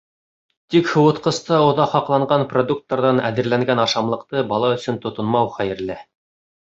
Тик 0.75 0.87
һыуытҡыста 0.93 1.59
оҙаҡ 1.65 1.91
һаҡланған 1.97 2.45
продукттарҙан 2.53 3.21
әҙерләнгән 3.29 3.83
ашамлыҡты 3.87 4.43
бала 4.55 4.73
өсөн 4.79 4.99
тотонмау 5.05 5.53
хәйерле. 5.59 6.01